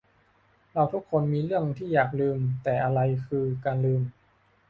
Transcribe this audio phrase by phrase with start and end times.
[0.73, 4.01] เราทุกคนมีเรื่องที่อยากลืม แต่อะไรคือ 'การลืม'?